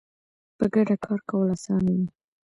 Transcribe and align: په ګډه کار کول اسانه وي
په 0.57 0.65
ګډه 0.73 0.95
کار 1.05 1.19
کول 1.29 1.47
اسانه 1.55 1.91
وي 1.97 2.07